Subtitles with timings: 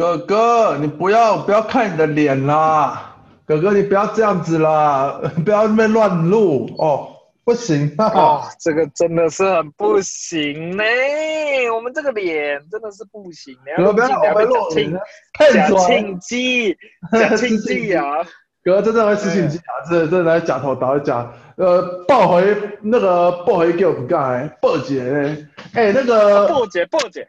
[0.00, 6.70] 哥哥，你不要不要看你的脸啦，哥哥你不要这样子啦， 不要那边乱录。
[6.78, 7.06] 哦，
[7.44, 7.94] 不行。
[7.98, 10.82] 啊，哦， 这个真的是很不行呢，
[11.74, 14.54] 我们这个脸真的是不行，哥哥不要被录，
[15.52, 16.74] 假庆记，
[17.12, 18.02] 假庆记啊，
[18.64, 27.28] 哥哥真的会失庆记啊，这这来假头导假，呃，报回那个报回给我们干，报姐，哎那个报姐报姐，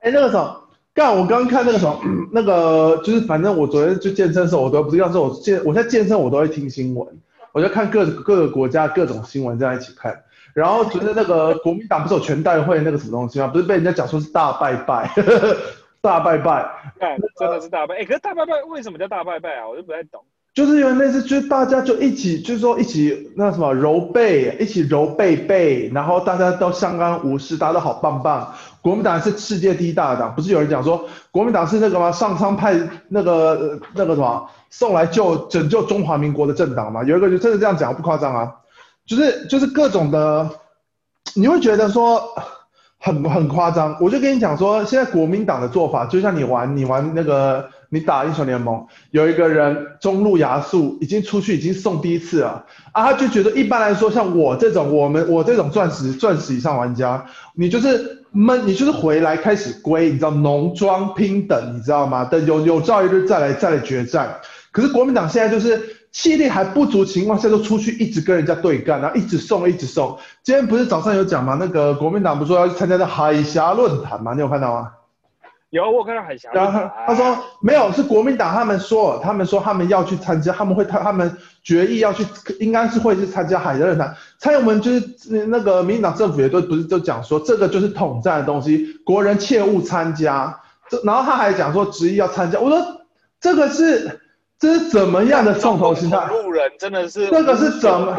[0.00, 0.68] 哎那个什么。
[0.94, 1.98] 干，我刚看那个什么，
[2.32, 7.08] 那个就是反正我昨天去健身的时候，我都不是，要是我健，我在健身我都会听新闻，
[7.52, 10.22] 我就看各各个国家各种新闻在一起看。
[10.52, 13.46] 然后昨天那个国民党不是有全代会那个什么东西吗？
[13.46, 15.56] 不是被人家讲说是大拜拜，呵 呵
[16.02, 19.66] 大拜拜，看真的是大拜，哎、可是大拜拜为什么叫大拜拜啊？
[19.66, 20.22] 我就不太懂。
[20.54, 28.52] 就是因为那次，就是大家就一起，就是说一起那什么揉背，一起揉背背，然后大家都相安无事，大家都好棒棒。
[28.82, 32.12] 国民党是世界第一大党，不是有人讲说国民党是那个吗？
[32.12, 37.02] 上苍派那个那个什么送来救拯救中华民国的政党吗？
[37.02, 38.52] 有一个就真的这样讲，不夸张啊，
[39.06, 40.50] 就是就是各种的，
[41.34, 42.22] 你会觉得说
[42.98, 43.96] 很很夸张。
[44.02, 47.70] 我就跟你讲说，现在国民党的做法，就像你玩你玩那个。
[47.94, 53.04] 你打英雄联盟，有一个人中路亚素已经出去，已经送第一次了啊！
[53.04, 57.22] 他就觉得一般来说，像我这种，我们我这种钻石钻石以上玩家，
[57.54, 62.24] 你就是闷，你就是回来开始归，你知道农庄拼等，你知道吗？
[62.24, 64.36] 等有有朝一日再来再来决战。
[64.70, 65.78] 可是国民党现在就是
[66.12, 70.18] 气力还不足情况下，就出去一直跟人家对干，然后一直送一直送。
[70.42, 71.58] 今天不是早上有讲吗？
[71.60, 74.32] 那个国民党不是说要参加的海峡论坛吗？
[74.32, 74.92] 你有看到吗？
[75.72, 76.50] 有，我看到海峡。
[76.52, 82.26] 然后他，他说没有，是国民党他们说，他们说他们要去参加，他们会他他们决议要去，
[82.60, 84.14] 应该是会去参加海峡论坛。
[84.38, 90.60] 蔡英文就是那个民进党政府也都不是都讲说，这个就是统战的东西，国人切勿参加。
[90.90, 92.78] 这然后他还讲说执意要参加，我说
[93.40, 94.20] 这个是
[94.58, 96.26] 这是怎么样的重头心态？
[96.26, 98.14] 路人真的是那个是怎么？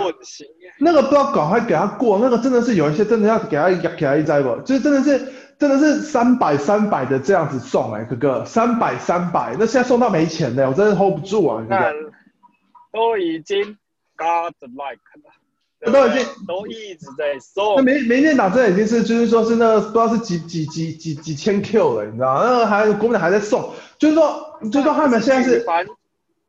[0.79, 5.23] 那个不知道赶快给他过，那个真的是有一些真的要给他给他一栽吧，就是真的是。
[5.59, 11.63] 真的是三百三百的这样子送哎、欸，哥哥三百三百，那现在送到没钱了，我真的 hold 不住啊！
[11.69, 11.93] 哥哥
[12.91, 13.77] 都已经
[14.17, 17.75] got like 了，都已经都一直在送。
[17.77, 22.41] 那民民进党这已经是就是说是那个不知道是几几几几几千 Q 了，你知道吗？
[22.43, 25.65] 那个还国民党还在送，就是说就是说他们现在是。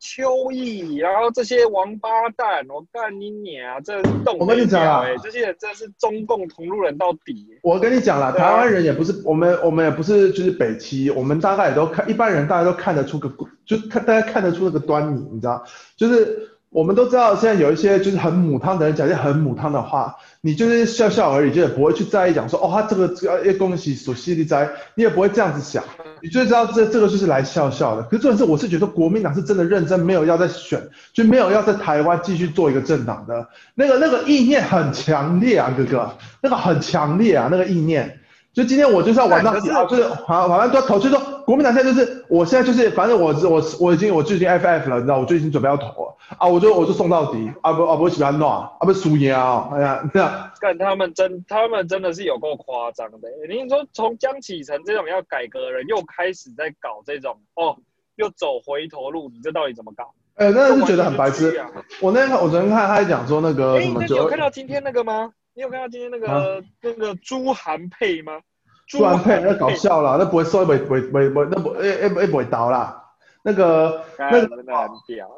[0.07, 3.81] 邱毅，然后这些王八蛋，我干你娘！
[3.83, 7.47] 这动、欸、我跟你讲啊，这些人真的是中共同路人到底。
[7.63, 13.27] 我跟你讲了，台湾人也不是我们，我们也不是就是北七，我们大概也都看，一般人大家都看得出个，
[13.65, 15.63] 就看大家看得出那个端倪，你知道，
[15.97, 16.51] 就是。
[16.75, 25.81] 我们都知道，现在有一些就是很母汤的人讲一些很母汤的话，你就是笑笑而已，就也不会去在意讲说哦，他这个这个恭喜所犀利哉，你也不会这样子想，
[26.21, 28.03] 你就知道这这个就是来笑笑的。
[28.03, 38.19] 可是重点是，我是觉得国民党是真的认真，没有要再选，就没有要在台湾继续做一个政党的那个那个意念很强烈啊，哥哥，那个很强烈啊，那个意念。
[38.53, 57.77] 就今天我就是要玩到底，就是好，反正都要投，就说国民党现在就是，我现在就是，反正我我我已经我就已经 FF 了，你知道，我就已经准备要投了啊，我就我就送到底啊不啊不喜欢弄啊不输赢啊，哎呀这样，干他们真他们真的是有够夸张的，你说从江启臣这种要改革的人又开始在搞这种哦，
[58.15, 60.11] 又走回头路，你这到底怎么搞？
[60.35, 61.63] 哎、欸，那是觉得很白痴。
[62.01, 65.31] 我那天我昨天看他还讲说那个什么，欸、你有看到今天那个吗？
[65.53, 66.43] 你有看到今天那个、啊、
[66.81, 68.41] 那个朱韩佩吗？
[68.87, 73.03] 朱韩配那搞笑啦，那不会说不会不会不会那不诶诶诶不会倒啦。
[73.43, 74.49] 那个那个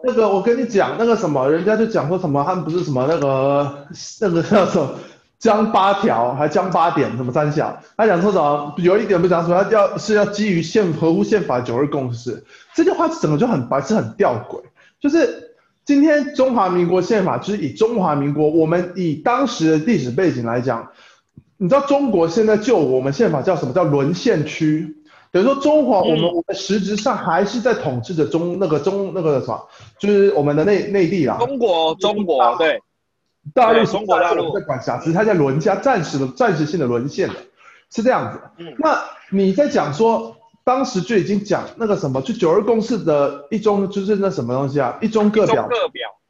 [0.04, 3.88] 那个我跟你讲那个什么，人家就讲说什么他们不是什么那个
[4.22, 4.92] 那个叫什么
[5.40, 12.44] 江八条还江八点什么三小，他讲说什么有一点不讲说他要是要基于宪合乎宪法九二共识，
[12.74, 14.62] 这句话整个就很白痴很吊诡，
[15.00, 15.46] 就是。
[15.88, 20.92] 今天中华民国宪法就是以中华民国，我们以当时的历史背景来讲，
[21.58, 24.96] 你知道中国现在就我们宪法叫什么叫沦陷区？
[25.32, 29.68] 等于说中华我们我们实质上还是在统治着中那个中那个什么，
[30.00, 31.38] 就是我们的内内地啦。
[31.40, 32.80] 中国中国对，
[33.54, 37.36] 大陆中国大陆在管辖，只是它在沦陷，暂时的暂时性的沦陷的，
[37.90, 38.40] 是这样子。
[38.78, 40.36] 那你在讲说。
[40.68, 45.66] 当时就已经讲那个什么，就九二共识的一中，就是那什么东西啊，一中各表，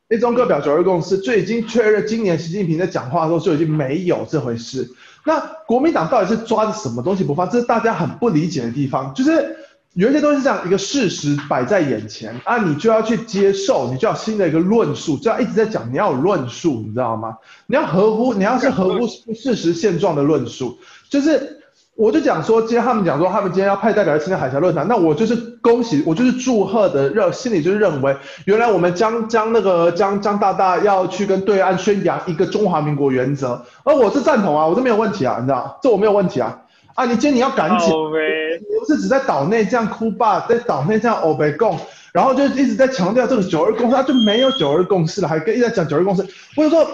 [0.09, 4.89] 一中各表九二共识就已经确认，今年习近平在讲话的时候就已经没有这回事。
[5.25, 5.38] 那
[5.68, 7.50] 国民党到底是抓着什么东西不放？
[7.50, 9.13] 这是大家很不理解的地方。
[9.13, 9.57] 就是
[9.94, 17.38] 有一些东西是这样，一个事实摆在眼前啊，你就要去接受，你就要新的一个论述，就要一直在讲，你要有论述，你知道吗？
[17.65, 20.77] 你要合乎，你要是合乎事实现状的论述，
[21.09, 21.56] 就是。
[21.98, 28.16] 我就讲说，今天他们讲说，他们今天要派代表来参加海峡论坛，那我就是恭喜，我就是祝贺的认，心里就是认为，
[28.46, 36.60] 原来我们将将那个江江大大要去跟对岸宣扬一个中华民国原则，而我是赞同啊，我这没有问题啊，你知道，这我没有问题啊，
[36.94, 41.76] 啊，你今天你要赶紧，你不是只在岛内这样哭吧，在岛内这样欧北共，
[42.14, 46.24] 然后就一直在强调这个九二共识，他就没有九二共识了，还跟一直在讲九二共识，
[46.56, 46.88] 我就说。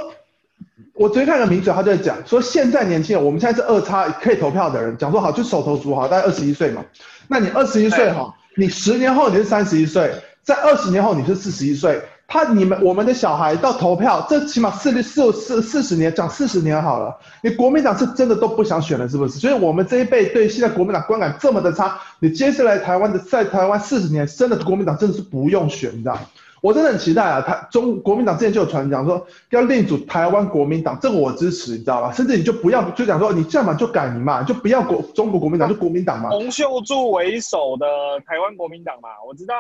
[0.94, 6.84] 我昨天看个名嘴，他就在讲说，现在年轻人，我们现在是二叉可以投票的人，讲说好就手头族好，大概二十一岁嘛。
[7.28, 10.14] 那你二十一岁哈，你十年后你是三十一岁，
[10.44, 12.02] 在二十年后你是四十一岁。
[12.26, 17.16] 他你们我们的小孩到投票，这起码四六四四四十年，讲四十年好了。
[17.42, 19.40] 你国民党是真的都不想选了，是不是？
[19.40, 26.18] 所以我们这一辈对现在国民党观感这么的差，你接下来台湾的在台湾四十年，真的国民党真的是不用选，你知道？
[26.64, 27.42] 我真的很期待啊！
[27.42, 32.14] 台中国民党之前就有传讲说要另组台湾国民党，这个我支持，你知道吧？
[32.14, 36.30] 甚至你就不要就讲说你这样嘛就改名嘛，就不要国中国国民党，就国民党嘛。
[36.30, 37.86] 洪秀柱为首的
[38.26, 39.54] 台湾国民党嘛，我知道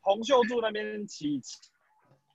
[0.00, 1.40] 洪秀柱那边起。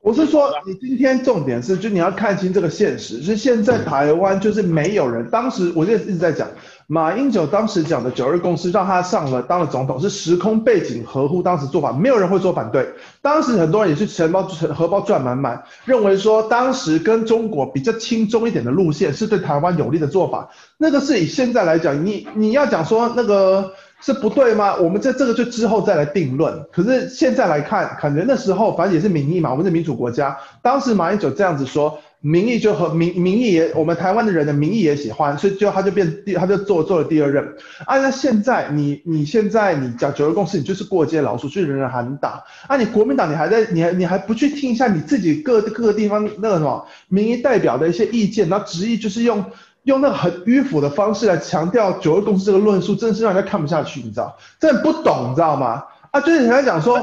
[0.02, 5.30] 我是说，你今天重点是，就你要看清这个现实，是现在台湾就是没有人。
[5.30, 6.46] 当时我就一直在讲，
[6.88, 12.88] 马英九当时讲的九二共识，让他上了当了总统，是时空背景合乎当时做法，没有人会说反对。
[13.22, 20.50] 当时很多人也是钱包荷包赚满满，认为说当时跟中国比较轻中一点的路线是对台湾有利的做法。
[20.78, 23.74] 那个是以现在来讲，你你要讲说那个。
[24.06, 24.76] 是不对吗？
[24.76, 26.66] 我们在这个就之后再来定论。
[26.74, 30.38] 可是现在来看，感觉那时候反正也是民意嘛，我们是民主国家。
[30.62, 37.44] 当时马英九这样子说，民意就和民民意也，我们台湾的人的民意也喜欢，所以就他就变第，他就做做了第二任。
[37.86, 42.42] 啊，那现在你你现在你讲九二共识，你就是过街老鼠，去人人喊打。
[42.68, 49.44] 啊，你国民党你还在，你还你还不去听一下你自己各各个地方那个什么民意代表的一些意见，然后执意就是用。
[49.84, 54.34] 用那个很迂腐的方式来强调九二共识这个论述，真是让人家看不下去，你知道？
[54.58, 55.84] 真的不懂，你知道吗？
[56.12, 56.98] 啊，就是人家讲说，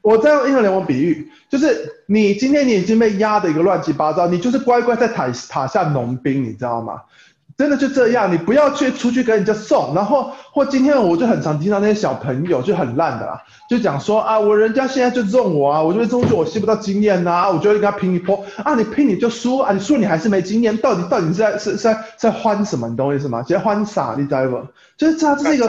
[0.00, 7.02] 我再用英雄联盟比喻，就是你今天你已经被压的一个乱七八糟，你就是乖乖在塔塔下农兵，你知道吗？
[7.58, 22.88] 真的就这样，你不要去出去跟人家送，然后或今天我就很常听到那些小朋友就很烂的啦，就讲说啊，我人家现在就中我啊，我就会中去，我吸不到经验呐，啊，我就会跟他拼一波啊，你拼你就输啊，你输你还是没经验，到底到底是在是是在在欢什么？
[22.88, 23.42] 你懂我意思吗？
[23.42, 24.14] 直接欢傻？
[24.16, 24.66] 你知道不？
[24.96, 25.68] 就是这这是一个。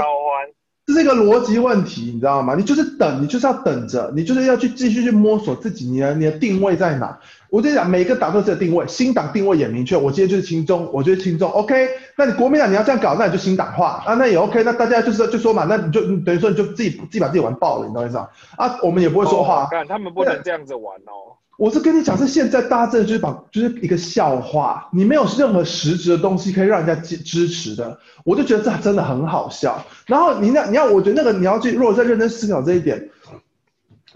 [0.86, 2.56] 这是一个逻辑问题，你知道吗？
[2.56, 7.18] 你就是等，你就是要等着，你就是要去继续去摸索自己，你的你的定位在哪？
[7.50, 11.88] 我就讲，每个党都有定位，新党定位也明确，我今天就是轻中，我就是轻中，OK？
[12.18, 14.62] 那你国民党你要这样搞，那你就新党化啊，那也 OK？
[14.64, 18.28] 那大家就是就说嘛，那你就等于说你就自己自己把自己玩爆了，你懂我意思吗？
[18.58, 21.38] 啊，我们也不会说话，看、他们不能这样子玩哦。
[21.56, 29.86] 我是跟你讲，是现在大家真的就是把就是一个笑话，你没有任何实质的东西可以让人家支支持的，我就觉得这真的很好笑。
[30.08, 33.08] 然后你那你要，我觉得那个你要去，如果再认真思考这一点，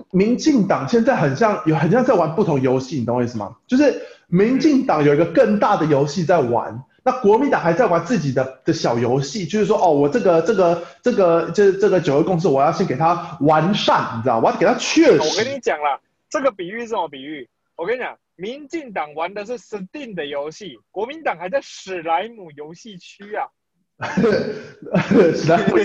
[0.09, 3.55] 民进党现在很像有很像在玩不同游戏，你懂我意思吗？
[3.67, 15.19] 就是民进党有一个更大的游戏在玩，那国民党还在玩自己的的小游戏，就是说哦，我这个这个这个这这个九二共识，我要先给他完善，你知道，我要给他确实。
[15.19, 15.99] 我跟你讲了。
[16.29, 17.47] 这个比喻是什么比喻？
[17.75, 23.47] 我跟你讲，民进党玩的是 Steam 的游戏，国民党还在史莱姆游戏区啊。
[25.35, 25.77] 史莱姆，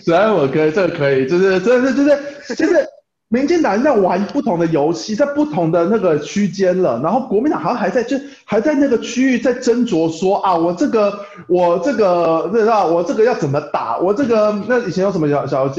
[0.00, 2.88] 史莱姆可以，这个可以，就是，这是，就是，就是，
[3.28, 15.72] 民进党在玩不同的游戏，在不同的那个区间了，然后国民党好像还在，就还在那个区域在斟酌说啊，我这个，我这个，不知道，我这个要怎么打，我这个，那以前有什么小小游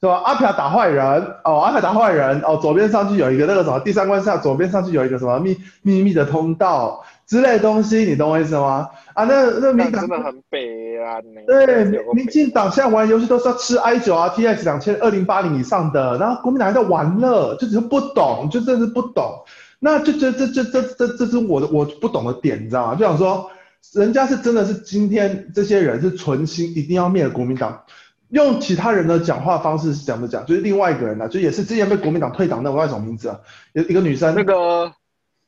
[0.00, 0.22] 是吧？
[0.24, 1.04] 阿飘打坏人
[1.44, 8.88] 哦，阿飘打坏人哦，左边上去有一个那个什么，第三关上左边上去有一个什么秘秘密的通道之类的东西，你懂我意思吗？
[9.14, 11.18] 啊，那那民党真的很北啊！
[11.46, 19.42] 对，民进党现在玩游戏都是要吃 i 九啊，T X 两千二零八零以上的，然后国民党还在玩乐，就只是不懂，就真的是不懂。
[19.80, 22.94] 那就这这这这这这是我的我不懂的点，你知道吗？
[22.94, 23.50] 就想说，
[23.94, 27.82] 人家是真的是今天这些人是存心一定要灭了国民党。
[28.30, 30.44] 用其他人的讲话方式是怎么讲？
[30.44, 33.40] 就是另外一个人呢，就也是之前被国民党退党的，我叫什么名字啊？
[33.72, 34.92] 一一个女生，那个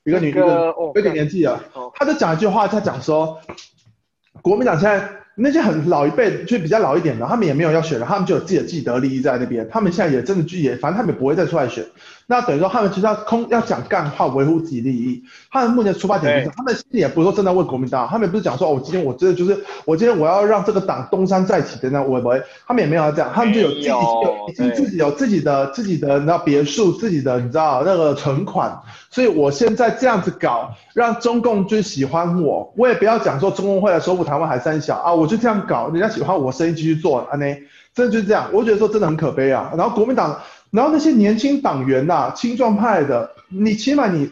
[0.05, 1.63] 一个女的，有点年纪啊。
[1.95, 3.39] 她就讲一句话，她讲说，
[4.41, 5.11] 国民党现在
[5.43, 11.85] 那些很老一辈，就比较老一点的，他们也没有要选了，他们就有自己的既得利益在那边，他们现在也真的就也，反正他们也不会再出来选。
[12.27, 15.21] 那等于说他们其实要空要讲干话，维护自己利益。
[15.51, 28.81] 他们目前出发点就是，他们心里也不是说真的为国民党，他们也不是讲说，哦，我今天我真的就是，我今天我要让这个党东山再起的那，我不会，他们也没有要这样，他们就有自己有已经自己有自己的自己的你知道别墅，自己的你知道那个存款，
[29.11, 37.47] 所以我现在这样子搞，让中共就喜欢我，我也不要讲说中共会来收复台湾还三小啊，我就这样搞，人家喜欢我，生意继续做，啊呢。
[37.95, 39.73] 真的就是这样，我觉得说真的很可悲啊。
[39.77, 44.31] 然后国民党，然后那些年轻党员呐、啊，青壮派的，你起码你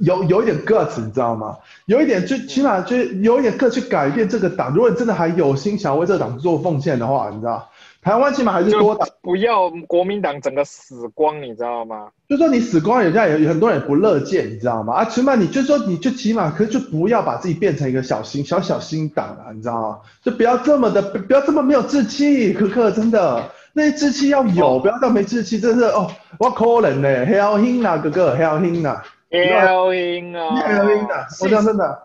[0.00, 1.56] 有有一点 guts，你知道吗？
[1.86, 4.74] 有一点就起码就有一点 guts 去改变这个党。
[4.74, 7.70] 如果你真的还有心想为这个党做奉献的话，你知道。
[8.02, 12.08] 台湾起码还是多党，不要国民党整个死光，你知道吗？
[12.28, 14.94] 就说你死光，人家也有很多人也不乐见，你知道吗？
[14.94, 19.98] 啊，起码你就说你就起码可是就不要把自己变成一个小心小小心党了，你知道吗？
[20.22, 32.02] 就不要这么的，不要这么没有志气，可可真的，那些志气要有，哦、不要到没志气，真是哦，我可怜呢，hell in 啊，哥哥，hell in 啊，hell in 啊，hell in 啊，我讲真的，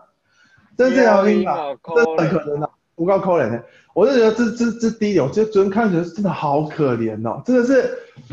[0.76, 3.62] 真是 hell in 啊，真的可怜的，不够可怜的。
[3.94, 7.88] 我就觉得这这这第一点，我觉得昨天看觉得真的好可怜哦，真的是，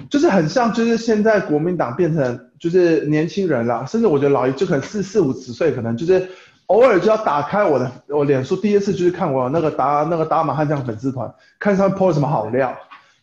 [0.10, 6.27] 就是很像就是现在国民党变成就是年轻人了，甚至我觉得老一就可能四四五十岁，可能就是
[6.65, 12.75] 偶尔就要打开我的我脸书，第一次就是看我那个打那个打马汉将粉丝团，看上面 po 什么好料，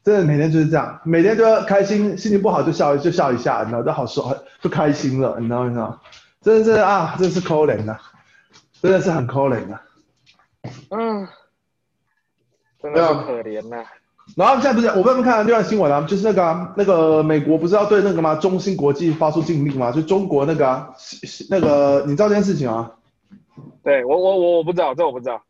[0.03, 6.01] 真的每天就是这样，每天都要开心，心情不好就笑就笑一下，你知道都好受，就开心了，你知道你知道，
[6.41, 7.99] 真的是啊，真的是可怜的，
[8.81, 9.79] 真的是很可怜的，
[10.91, 11.29] 嗯。
[12.83, 13.85] 真的可怜呐、啊。
[14.37, 18.37] 然后现在不是我们看另外新闻啊，就是那个、啊、那个美国不是要对那个吗？
[18.37, 19.91] 中芯国际发出禁令吗？
[19.91, 20.89] 就中国那个、啊、
[21.51, 22.93] 那个，你知道这件事情啊？
[23.83, 25.43] 对我我我我不知道，这我不知道。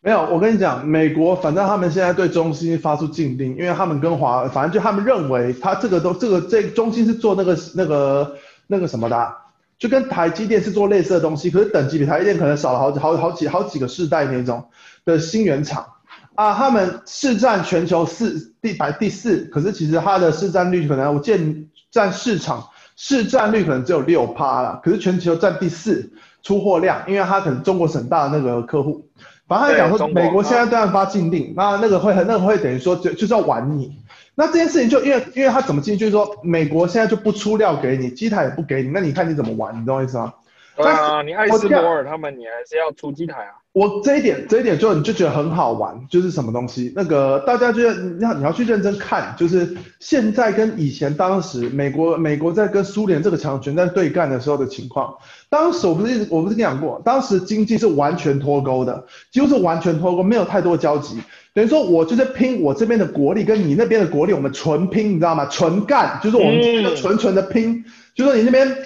[0.00, 9.34] 没有，我跟你讲，美国反正他们现在对中芯发出禁令，因为他们跟华，反正就他们认为他这个都这个这中芯是做那个那个那个什么的、啊，
[9.78, 14.64] 就跟台积电是做类似的东西，可是等级比台积电可能少了好几好好几好几个世代那种
[15.04, 15.86] 的芯圆厂。
[16.34, 26.10] 啊，他们市占全球四第排第四，可是其实它的市占率可能我见占市场市占率可能只有六趴了，可是全球占第四
[26.42, 29.08] 出货量，因为它可能中国省大的那个客户。
[29.46, 33.92] 反正他讲说，美国现在对他发禁令，那那个会很那个会等于说就就是要玩你。
[34.34, 40.34] 那这件事情就因为因为他怎么进，就是说美国现在就不出料给你，机台也不给你，那你看你怎么玩，你懂我意思吗？
[40.76, 43.63] 啊，你爱斯摩尔他们，你还是要出机台啊。
[43.74, 46.92] 我这一点，这一点就你就觉得很好玩，就是什么东西？
[46.94, 55.12] 那个大家觉得你要你要去认真看，就是现在跟以前当时美国美国在跟苏联这个强权在对干的时候的情况。
[55.50, 61.18] 当时我不是我不是跟你讲过，当时经济是完全脱钩的，几乎是完全脱钩，没有太多交集。
[61.52, 65.46] 等于说我就是拼我这边的国力跟你那边的国力，我们纯拼，你知道吗？
[65.46, 68.76] 纯干，就是我们这边纯纯的拼，嗯、就是说你那边，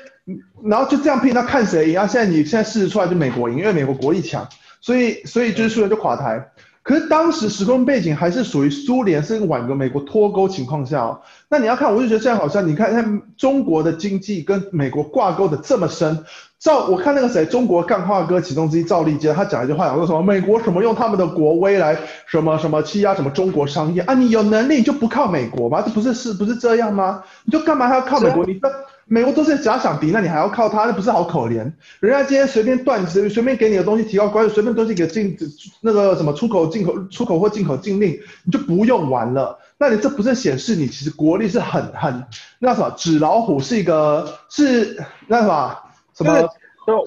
[0.64, 2.06] 然后就这样拼，那看谁赢啊？
[2.06, 4.48] 现在你现在试试出来就美国赢，因为美国国力强。
[4.80, 6.50] 所以，所以就是苏联就垮台。
[6.82, 11.20] 可是当时时空背景还是属于苏联是晚跟美国脱钩情况下哦。
[11.50, 16.24] 那你要看，我就觉得这样好像你看，看中国的经济跟美国挂钩的这么深。
[16.58, 21.94] 赵，我看那个谁，中国干话哥其中之一赵立坚，他讲一句话，讲说什么美国什么用他们的国威来
[22.26, 24.14] 什么什么欺压什么中国商业啊？
[24.14, 25.82] 你有能力你就不靠美国吗？
[25.82, 27.22] 这不是是不是这样吗？
[27.44, 28.46] 你就干嘛还要靠美国？
[28.46, 28.70] 你说。
[29.08, 31.72] 美国都是假想敌，那你还要靠他，那不是好可怜？
[32.00, 35.36] 人家今天随便断随随便给你的东西提高关税，随便东西给禁
[35.80, 39.58] 那个什么出口进口出口或进口禁令，你就不用玩了。
[39.78, 42.26] 那你这不是显示你其实国力是很很
[42.58, 45.78] 那什么纸老虎是一个是那什么
[46.14, 46.48] 什么？
[46.86, 47.02] 我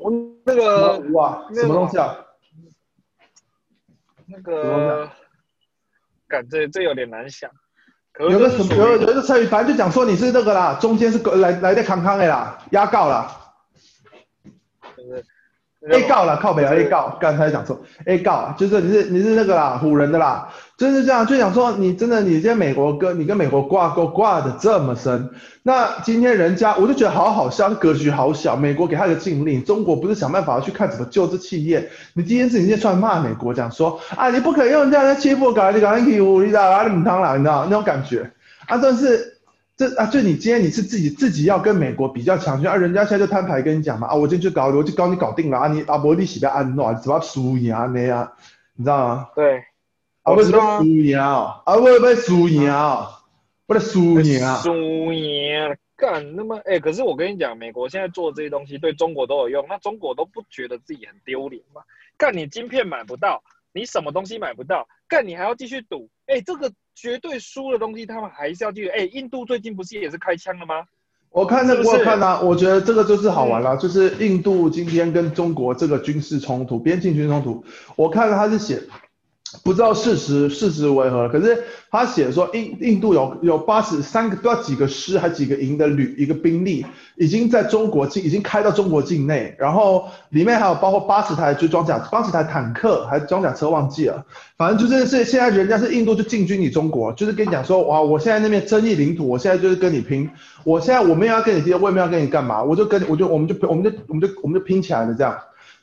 [0.00, 0.12] 我
[0.44, 2.16] 那个哇什么东西啊？
[4.26, 5.08] 那个
[6.26, 7.50] 感觉这有点难想。
[8.20, 13.28] 有个什么有有一个成语，反正就讲说你是那个啦，中间是来来的康康的啦，压告啦。
[15.90, 20.48] A 告了，靠北啊！A 告，刚才讲错，A 告就是你是你是那个啦，唬人的啦，
[20.78, 25.28] 就是这样，就想说你真的你在美国跟你跟美国挂钩挂的这么深，
[25.62, 38.30] 那今天人家我就觉得好好笑，格局好小，美国给他一个禁令，中国不是想办法去看怎么救这企业，你今天是你先出来骂美国，讲说啊你不可以用这样的欺负我搞你搞你欺负你知道啊你唔当啦，你知道那种感觉
[38.66, 39.33] 啊，但是。
[39.76, 48.32] 这啊，就你今天你是自己自己要跟美国比较强权啊，人家现在就摊牌跟你讲嘛啊，我今天就搞，我就搞你搞定了啊，你阿伯利喜被安诺，怎么输赢啊那样，
[48.76, 49.28] 你知道吗？
[49.34, 49.64] 对，
[50.22, 51.62] 啊为什么输赢啊？
[51.64, 53.20] 啊为什么输赢啊？
[53.66, 54.60] 为了输赢啊？
[54.62, 61.82] 输赢干那么哎，可是我跟你讲，美国现在做这些东西对中国都有用，那中国都不觉得自己很丢脸吗？
[62.16, 63.42] 干你晶片买不到，
[63.74, 68.88] 你什么东西买不到，干你还要继续赌，哎，这个绝对输的东西他们还是要继续。
[68.88, 70.84] 哎，印度最近不是也是开枪了吗？
[71.30, 77.64] 我看那个，我看啊，我觉得这个就是好玩了，就是印度今天跟中国这个军事冲突，边境军事冲突，
[77.96, 78.80] 我看了他是写。
[79.62, 86.84] 不知道事实事实为何，可是他写说印印度有有八十三个不知道几个师还几个营的旅一个兵力
[87.16, 94.24] 已经在中国境已经开到中国境内，然后里面还有包括八十台就装甲八十台坦克还装甲车忘记了，
[94.56, 100.28] 反正就是是现在人家是印度就进军你中国，就是跟你讲说哇我现在那边争议领土，我现在就是跟你拼，
[100.64, 105.36] 我现在我没有要跟你拼，我也没有要跟你干嘛，我就跟我就我们就我们就我们就我们就拼起来了这样。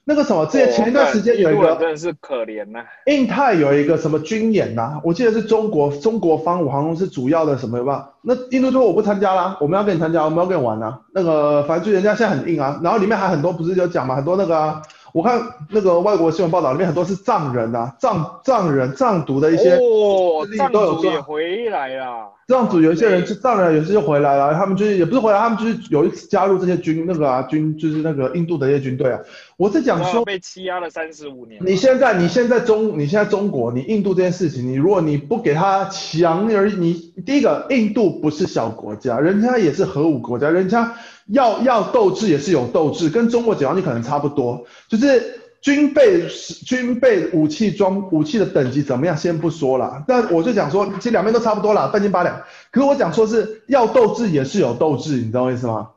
[0.03, 2.79] 那个什么，之前前一段时间有一个，真的是可怜呐。
[3.05, 8.09] 印太有一个什么军演呐、啊，我记得是中国中国方五航空是主要的什么吧？
[8.23, 11.01] 那印度说我不参加啦，我们要跟你参加，我们要跟你玩啊。
[11.13, 14.81] 那个反正就人家现在很硬啊，然后里面还很多不是有讲嘛，很多那个啊。
[15.13, 22.31] 我看那个外国新闻报道里面很多是藏人啊，藏藏人藏族的一些哦，藏族也回来了。
[22.47, 29.19] 藏族有一些人是藏人，有些就回来了，他们就是也不是回来，他们就是有一次加入这些军那个啊军，就是那个印度的一些军队啊。
[29.55, 31.61] 我是讲说被欺压了三十五年。
[31.65, 36.93] 你现在你现在中你现在中国你印度这件事情，你如果你不给他强而你
[37.25, 40.93] 第一个印度不是小国家，人家也是核武国家，人家。
[41.31, 46.27] 要要斗志也是有斗志，跟中国解放军可能差不多，就是军备
[46.65, 50.03] 军备武器装武器的等级怎么样，先不说了。
[50.07, 52.35] 但我就讲说，其实两边都差不多了，半斤八两。
[52.71, 55.89] 可是我讲说是要斗志也是有斗志，你知道我意思吗？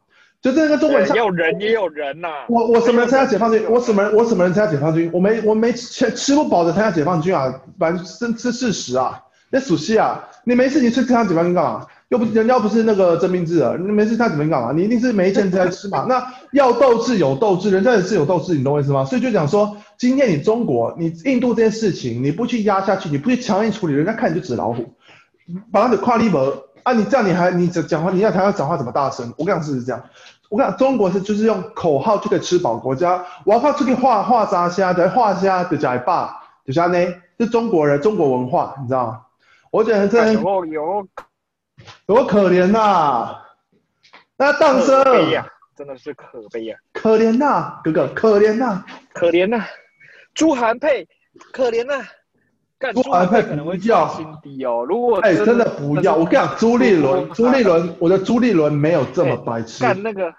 [0.43, 2.45] 就这个中国也有人也有人呐、啊。
[2.49, 3.63] 我我什么人参加解放军？
[3.71, 5.09] 我什么人我什么人参加解放军？
[5.11, 9.19] 我没我没吃吃不饱的参加解放军啊，反正是是事实啊。
[9.49, 11.87] 那属西啊，你没事你去参加解放军干嘛？
[12.09, 14.73] 又不是人家不是那个征兵制的，你没事他怎么干嘛？
[14.73, 16.05] 你一定是没钱才吃嘛。
[16.09, 19.05] 那要斗志有斗志，人家也是有斗志，你懂我意思吗？
[19.05, 24.85] 所以就讲说，今天你中国，你印度这件事情，你不去压下去，你不去强硬处理，人家看你就纸老虎，
[25.73, 26.93] 把他的跨立门啊！
[26.93, 29.33] 你这样你还你讲讲话，你要他要讲话怎么大声？
[29.39, 30.01] 我跟你讲是这样，
[30.51, 36.99] 我跟你讲中国是就是用口号就可以吃饱国家，我要靠出去画画炸虾，在画虾就讲一霸，就像呢，
[37.41, 39.21] 是中国人中国文化，你知道吗？
[39.71, 40.37] 我觉得这。
[42.07, 43.45] 多可怜呐、啊！
[44.37, 46.93] 那当生呀，真的是可悲呀、啊！
[46.93, 49.67] 可怜呐、啊，哥哥，可怜呐、啊，可怜呐、啊！
[50.35, 51.09] 朱韩佩，
[51.53, 52.93] 可怜呐、啊！
[52.93, 54.85] 朱韩佩可能会叫心低哦。
[54.87, 56.15] 如果哎，真的不要！
[56.17, 59.83] 我跟你讲，朱立伦，朱立伦，我觉得朱立伦没有这么白痴。
[59.83, 60.35] 干那个，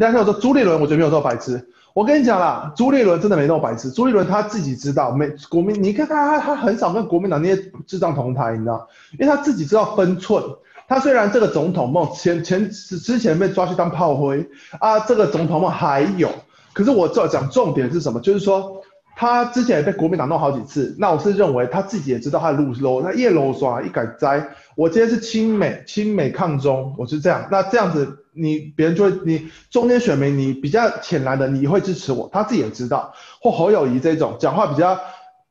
[0.00, 1.68] 但是我说朱立伦，我觉得没有这么白痴。
[1.92, 3.90] 我跟你讲啦，朱立伦真的没那么白痴。
[3.90, 10.42] 朱立伦他自己知道，没国民，你看他他他很少跟国民党那些智障同台，你知道，因为他自己知道分寸。
[10.88, 16.30] 他虽然这个总统梦前前之前被抓去当炮灰啊，这个总统梦还有，
[16.72, 18.20] 可是我这讲重点是什么？
[18.20, 18.80] 就是说
[19.16, 34.98] 他之前也被国民党弄好几次，那我是认为他自己也知道他的路是 low，他叶罗刷一改栽，我今天是亲美亲美抗中，我是这样，那这样子你别人就会你中间选民你比较浅蓝的你会支持我，他自己也知道，或侯友宜这种讲话比较。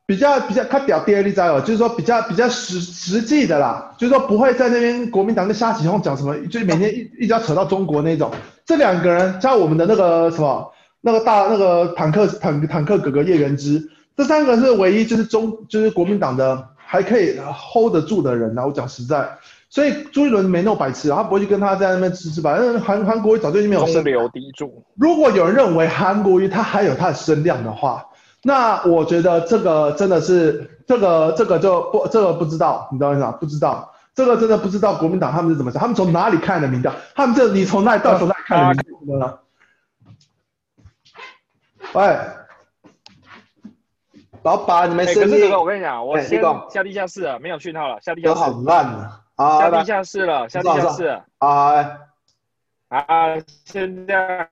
[0.08, 8.30] 比较比较他屌爹力在哦，就是说比较比较实实际的啦，就是说不会在那边国民党跟瞎起哄讲什么，就是每天一一直要扯到中国那种。
[8.66, 18.64] 这两个人加我们的那个什么那个大那个坦克坦坦克哥哥叶元之，这三个是唯一就是中就是国民党的还可以 hold 得住的人呐。
[18.64, 19.28] 我讲实在，
[19.70, 22.56] 所以朱一伦没那么白痴，他不会去跟他在那边吃吃吧。
[22.84, 24.84] 韩韩国瑜早就已经没有声流砥柱。
[24.96, 28.06] 如果有人认为韩国瑜他还有他的声量的话。
[28.48, 33.32] 那我觉得这个真的是这个这个就不这个不知道，你知道为啥？
[33.32, 36.94] 不知道这个真的不知道国民党他们是怎么想，他们从哪里看的民调？
[37.16, 39.40] 他们这你从哪里到从哪里看的民调呢？
[41.94, 42.20] 喂，
[44.44, 45.30] 老板，你们声音？
[45.30, 48.36] 可是这个我跟你讲，我先下地下室了，没有讯号了，下地下室。
[48.36, 48.86] 好烂
[49.38, 49.60] 啊！
[49.60, 51.20] 下地下室了，下地下室。
[51.40, 51.98] 啊，
[52.90, 54.48] 啊，现在。